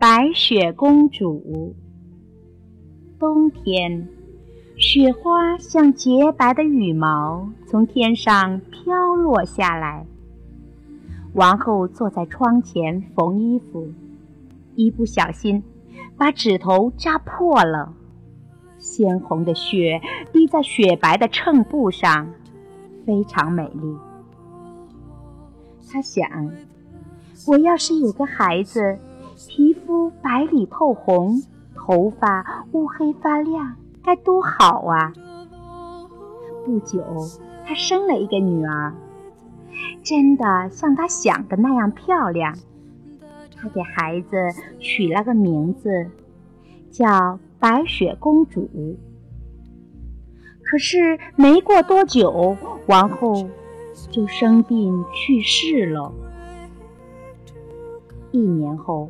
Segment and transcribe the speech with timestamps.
[0.00, 1.74] 白雪公主。
[3.18, 4.06] 冬天，
[4.76, 10.06] 雪花像洁白的羽毛从天上飘落下来。
[11.32, 13.88] 王后坐在窗前缝衣服，
[14.76, 15.60] 一不小心
[16.16, 17.92] 把指头扎破了。
[18.78, 20.00] 鲜红的血
[20.32, 22.28] 滴在雪白的衬布上，
[23.04, 23.96] 非常美丽。
[25.90, 26.52] 她想，
[27.48, 28.96] 我要是有个孩子，
[29.48, 31.40] 皮肤白里透红。
[31.74, 35.10] 头发乌黑发亮，该多好啊！
[36.66, 37.02] 不久，
[37.64, 38.92] 她生了一个女儿，
[40.02, 42.54] 真的像她想的那样漂亮。
[43.56, 44.36] 她给孩子
[44.78, 46.10] 取了个名字，
[46.90, 48.68] 叫白雪公主。
[50.62, 53.48] 可是没过多久，王后
[54.10, 56.12] 就生病去世了。
[58.30, 59.08] 一年后。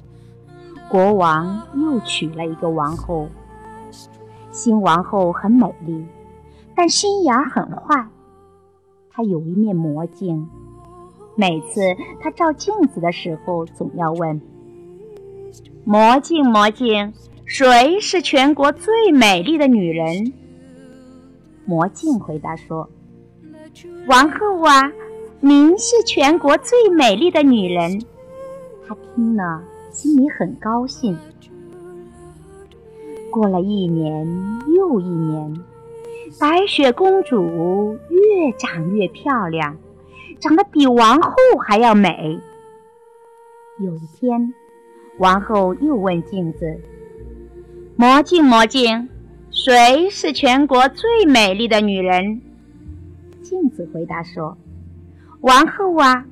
[0.90, 3.28] 国王又娶了一个王后。
[4.50, 6.04] 新王后很美丽，
[6.74, 8.08] 但心眼儿很坏。
[9.10, 10.48] 她有一面魔镜，
[11.36, 11.80] 每次
[12.20, 14.40] 她照镜子的时候，总要问
[15.84, 17.12] ：“魔镜，魔镜，
[17.44, 20.32] 谁是全国最美丽的女人？”
[21.64, 22.88] 魔镜回答说
[24.08, 24.90] ：“王后啊，
[25.40, 28.02] 您是全国最美丽的女人。”
[28.88, 29.62] 她听了。
[29.98, 31.18] 心里很高兴。
[33.32, 34.24] 过了一年
[34.72, 35.60] 又一年，
[36.38, 39.76] 白雪公主越长越漂亮，
[40.38, 41.32] 长得比王后
[41.66, 42.38] 还要美。
[43.80, 44.54] 有一天，
[45.18, 46.80] 王后又问镜子
[47.98, 49.08] ：“魔镜，魔镜，
[49.50, 52.40] 谁是全国最美丽的女人？”
[53.42, 54.56] 镜子回答说
[55.42, 56.24] ：“王后啊。”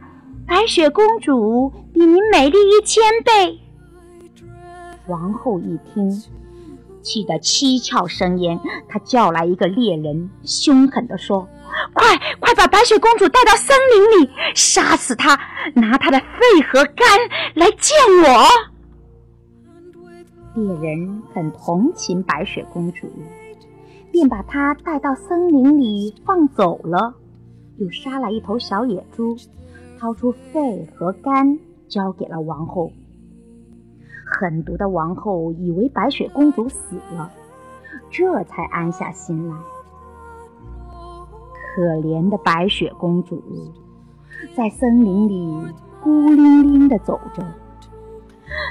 [0.46, 3.58] 白雪公主比您美丽一千倍。
[5.08, 6.22] 王后一听，
[7.02, 8.58] 气得七窍生烟。
[8.88, 11.48] 她叫来一个猎人，凶狠地说
[11.92, 15.38] ：“快快把白雪公主带到森林里，杀死她，
[15.74, 17.06] 拿她的肺和肝
[17.54, 18.48] 来见我。”
[20.54, 23.08] 猎人很同情白雪公主，
[24.12, 27.14] 便把她带到森林里放走了，
[27.78, 29.36] 又杀了一头小野猪。
[29.98, 31.58] 掏出肺和肝，
[31.88, 32.90] 交给了王后。
[34.24, 37.30] 狠毒的王后以为白雪公主死了，
[38.10, 39.56] 这才安下心来。
[41.74, 43.42] 可怜的白雪公主，
[44.54, 47.46] 在森林里孤零零地走着。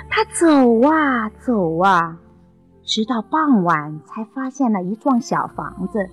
[0.09, 2.19] 她走啊走啊，
[2.83, 6.09] 直到傍晚才发现了一幢小房子。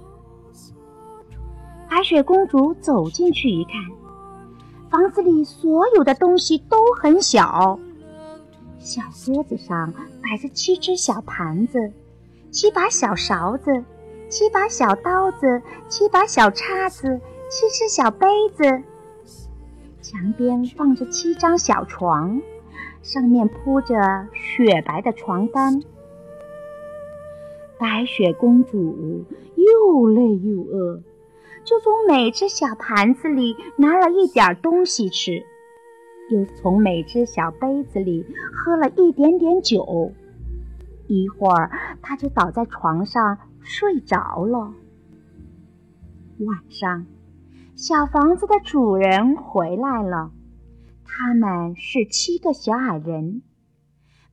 [1.88, 3.74] 白雪公主走进去一看。
[4.92, 7.80] 房子里所有的东西都很小，
[8.78, 9.90] 小桌子上
[10.22, 11.90] 摆着七只小盘子，
[12.50, 13.84] 七把小勺子，
[14.28, 18.82] 七把小刀子，七把小叉子，七只小杯子。
[20.02, 22.42] 墙边放着七张小床，
[23.00, 23.94] 上面铺着
[24.34, 25.82] 雪白的床单。
[27.78, 29.24] 白雪公主
[29.56, 31.00] 又累又饿。
[31.64, 35.44] 就从每只小盘子里拿了一点东西吃，
[36.30, 40.12] 又从每只小杯子里喝了一点点酒。
[41.06, 44.74] 一会儿，他就倒在床上睡着了。
[46.40, 47.06] 晚上，
[47.76, 50.32] 小房子的主人回来了，
[51.04, 53.42] 他们是七个小矮人，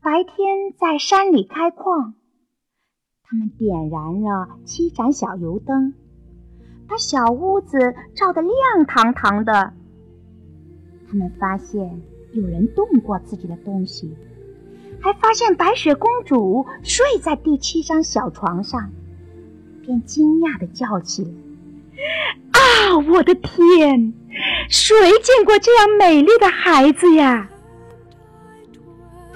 [0.01, 2.15] 白天在山里开矿，
[3.23, 5.93] 他们点燃了七盏小油灯。
[6.89, 7.77] 把小屋子
[8.15, 8.53] 照得亮
[8.87, 9.73] 堂堂的。
[11.07, 12.01] 他们发现
[12.33, 14.15] 有人动过自己的东西，
[14.99, 18.91] 还发现白雪公主睡在第七张小床上，
[19.83, 21.31] 便惊讶的叫起来
[22.53, 24.13] ：“啊，我的天！
[24.67, 27.49] 谁见过这样美丽的孩子呀？”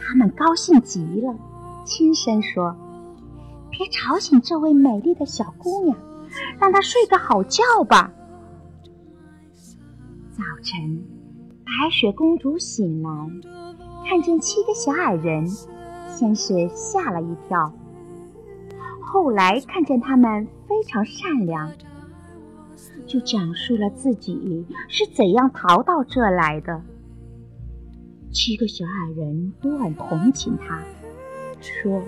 [0.05, 1.35] 他们高兴极了，
[1.85, 2.75] 轻声说
[3.71, 5.95] ：“别吵醒这位美丽的小姑娘。”
[6.59, 8.11] 让她睡个好觉吧。
[10.31, 11.03] 早晨，
[11.63, 13.29] 白雪公主醒来，
[14.07, 15.47] 看见七个小矮人，
[16.07, 17.71] 先是吓了一跳，
[19.01, 21.71] 后来看见他们非常善良，
[23.05, 26.81] 就讲述了自己是怎样逃到这来的。
[28.31, 30.81] 七个小矮人都很同情他，
[31.61, 32.01] 说。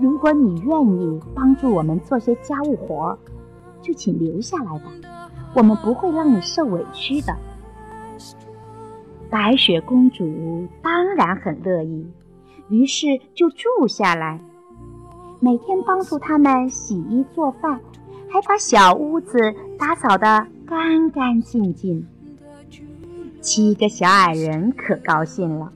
[0.00, 3.16] 如果你愿意帮助我们做些家务活，
[3.80, 7.36] 就请留下来吧，我们不会让你受委屈的。
[9.30, 12.06] 白雪公主当然很乐意，
[12.68, 14.40] 于是就住下来，
[15.40, 17.80] 每天帮助他们洗衣做饭，
[18.28, 22.06] 还把小屋子打扫得干干净净。
[23.40, 25.72] 七个小矮人可高兴了。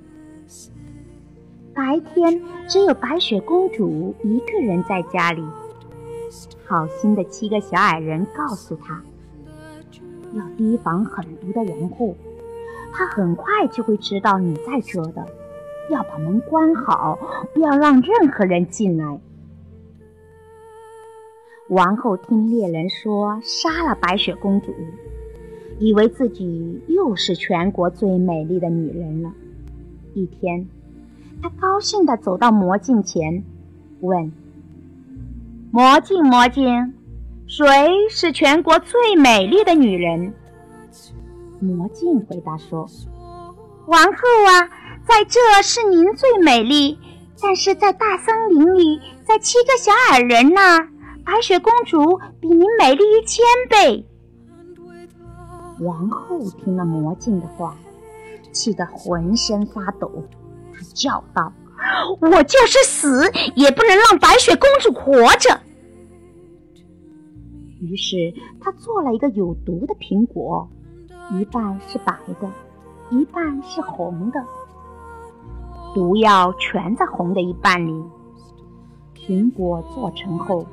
[1.76, 5.44] 白天只有白雪公主一个人在家里。
[6.64, 9.02] 好心的七个小矮人告诉她，
[10.32, 12.17] 要提防狠毒的王后，
[12.93, 15.26] 她很快就会知道你在这的。
[15.90, 17.19] 要把门关好，
[17.52, 19.20] 不要让任何人进来。
[21.69, 24.75] 王后听猎人说杀了白雪公主，
[25.78, 29.31] 以为自己又是全国最美丽的女人了。
[30.14, 30.67] 一天，
[31.43, 33.44] 她高兴地走到魔镜前，
[34.00, 34.33] 问。
[35.71, 36.94] 魔镜，魔镜，
[37.47, 37.67] 谁
[38.11, 40.33] 是全国最美丽的女人？
[41.61, 42.87] 魔镜回答说
[43.87, 44.12] ：“王后
[44.49, 44.69] 啊，
[45.06, 46.99] 在这是您最美丽，
[47.43, 50.88] 但是在大森林里，在七个小矮人那儿，
[51.25, 54.06] 白雪公主比您美丽一千倍。”
[55.81, 57.77] 王后听了魔镜的话，
[58.50, 60.11] 气得浑身发抖，
[60.84, 61.52] 叫道。
[62.20, 65.61] 我就是死，也不能让白雪公主活着。
[67.81, 68.17] 于是
[68.61, 70.69] 他做了一个有毒的苹果，
[71.32, 72.50] 一半是白的，
[73.11, 74.43] 一半是红的，
[75.94, 78.05] 毒药全在红的一半里。
[79.14, 80.67] 苹果做成后，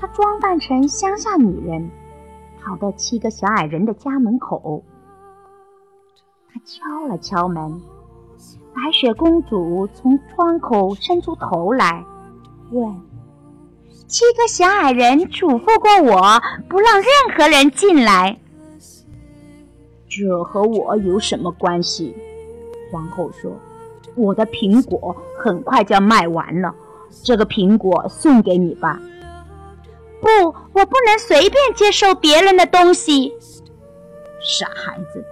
[0.00, 1.88] 他装扮成乡下女人，
[2.60, 4.82] 跑到七个小矮人的家门口。
[6.52, 7.80] 他敲了敲门。
[8.74, 12.04] 白雪公主从窗口伸出头来，
[12.72, 12.94] 问
[14.08, 17.06] ：“七个小矮人嘱咐过我，不让任
[17.36, 18.36] 何人进来。
[20.08, 22.16] 这和我有什么关系？”
[22.90, 23.52] 皇后说
[24.16, 26.74] ：“我的苹果很快就要卖完了，
[27.22, 29.00] 这个苹果送给你吧。
[30.20, 33.32] ”“不，我不能随便接受别人的东西。
[34.42, 35.24] ”“傻孩子，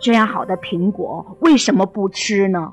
[0.00, 2.72] 这样好的苹果为什么不吃呢？”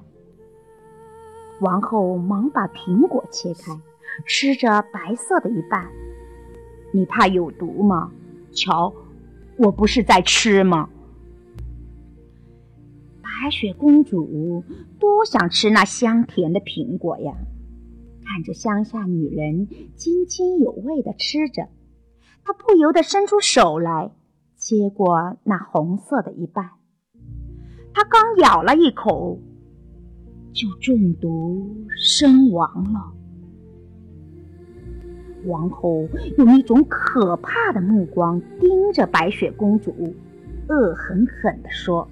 [1.64, 3.72] 王后忙把苹果切开，
[4.26, 5.90] 吃着白色的一半。
[6.92, 8.12] 你怕有毒吗？
[8.52, 8.94] 瞧，
[9.56, 10.90] 我不是在吃吗？
[13.22, 14.62] 白雪公主
[15.00, 17.34] 多想吃那香甜的苹果呀！
[18.26, 21.70] 看着乡下女人津津有味的吃着，
[22.44, 24.12] 她不由得伸出手来
[24.58, 26.72] 接过那红色的一半。
[27.94, 29.40] 她刚咬了一口。
[30.54, 33.12] 就中毒身亡了。
[35.46, 36.08] 王后
[36.38, 40.16] 用一种可怕的目光盯着白雪公主，
[40.70, 42.08] 恶狠狠地说：“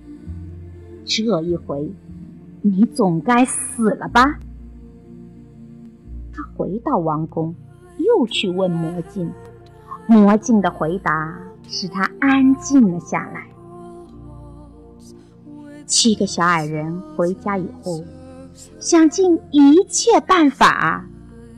[1.06, 1.94] 这一回，
[2.62, 4.40] 你总该死了吧？”
[6.34, 7.56] 她回到王宫，
[8.00, 9.32] 又去问魔镜，
[10.08, 13.48] 魔镜的回答使她安静了下来。
[15.86, 18.04] 七个小矮人回家以后。
[18.80, 21.06] 想尽一切办法，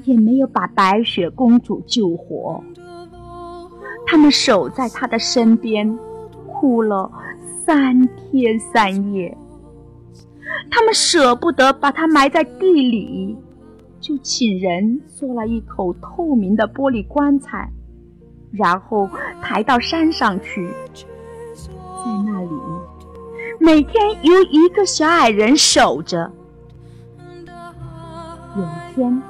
[0.03, 2.63] 也没有把白雪公主救活。
[4.05, 5.97] 他们守在她的身边，
[6.47, 7.11] 哭了
[7.65, 9.37] 三天三夜。
[10.69, 13.37] 他们舍不得把她埋在地里，
[13.99, 17.71] 就请人做了一口透明的玻璃棺材，
[18.51, 19.09] 然后
[19.41, 20.67] 抬到山上去，
[21.55, 22.49] 在那里
[23.59, 26.31] 每天由一个小矮人守着。
[28.55, 29.21] 有一天，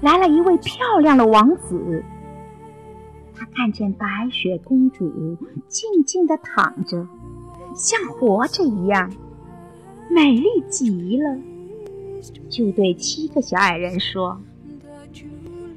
[0.00, 2.04] 来了一位漂亮的王子。
[3.34, 5.36] 他看见白雪公主
[5.68, 7.06] 静静地躺着，
[7.74, 9.10] 像活着一样，
[10.08, 11.36] 美丽极了，
[12.48, 14.40] 就对七个小矮人说：“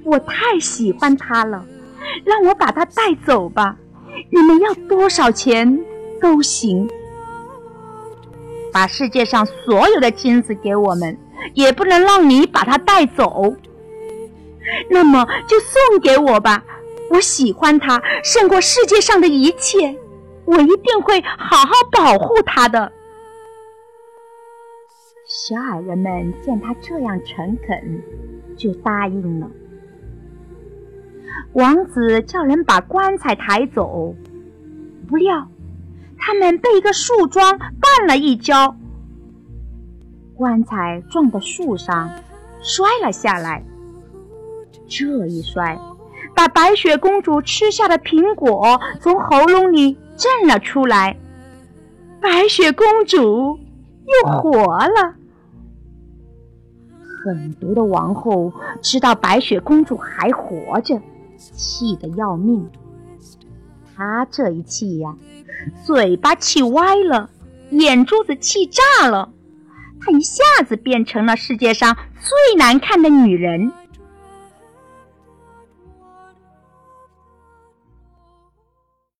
[0.04, 1.66] 我太喜欢她了，
[2.24, 3.78] 让我把她带走吧。
[4.30, 5.80] 你们要多少钱
[6.22, 6.88] 都行，
[8.72, 11.18] 把世界上所有的金子给我们。”
[11.54, 13.56] 也不能让你把它带走，
[14.90, 16.64] 那么就送给我吧。
[17.12, 19.96] 我喜欢它胜过世界上的一切，
[20.46, 22.92] 我一定会好好保护它的。
[25.28, 28.04] 小矮人们见他这样诚恳，
[28.56, 29.50] 就答应了。
[31.54, 34.16] 王子叫人把棺材抬走，
[35.08, 35.48] 不料
[36.18, 38.76] 他们被一个树桩绊了一跤。
[40.36, 42.10] 棺材撞到树上
[42.62, 43.64] 摔了下来，
[44.88, 45.80] 这一摔
[46.36, 51.18] 把白雪公主吃下的苹果从喉咙里震了出来，
[52.22, 53.58] 白雪公主
[54.06, 55.16] 又活了。
[57.24, 58.52] 狠毒的王后
[58.82, 61.02] 知道白雪公主还活着，
[61.38, 62.70] 气得要命，
[63.96, 65.16] 她这一气呀，
[65.84, 67.30] 嘴巴气歪了，
[67.72, 69.32] 眼珠子气炸了。
[70.06, 73.72] 她一下子变成了世界上最难看的女人。